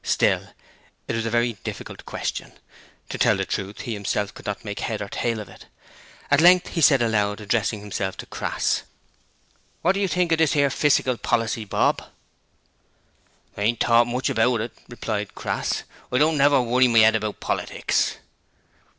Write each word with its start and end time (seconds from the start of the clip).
Still, 0.03 0.49
it 1.07 1.15
was 1.15 1.27
a 1.27 1.29
very 1.29 1.53
difficult 1.63 2.07
question: 2.07 2.53
to 3.09 3.19
tell 3.19 3.37
the 3.37 3.45
truth, 3.45 3.81
he 3.81 3.93
himself 3.93 4.33
could 4.33 4.47
not 4.47 4.65
make 4.65 4.79
head 4.79 4.99
or 4.99 5.07
tail 5.07 5.39
of 5.39 5.47
it. 5.47 5.67
At 6.31 6.41
length 6.41 6.69
he 6.69 6.81
said 6.81 7.03
aloud, 7.03 7.39
addressing 7.39 7.81
himself 7.81 8.17
to 8.17 8.25
Crass: 8.25 8.81
'Wot 9.83 9.93
do 9.93 9.99
you 9.99 10.07
think 10.07 10.31
of 10.31 10.39
this 10.39 10.55
'ere 10.55 10.69
fissical 10.69 11.21
policy, 11.21 11.65
Bob?' 11.65 12.01
'Ain't 13.55 13.79
thought 13.79 14.07
much 14.07 14.27
about 14.31 14.61
it,' 14.61 14.75
replied 14.89 15.35
Crass. 15.35 15.83
'I 16.11 16.17
don't 16.17 16.37
never 16.37 16.59
worry 16.59 16.87
my 16.87 17.01
'ed 17.01 17.15
about 17.15 17.39
politics.' 17.39 18.17